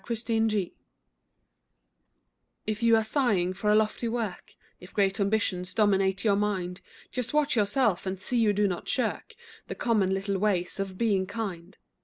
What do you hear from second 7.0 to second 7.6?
Just watch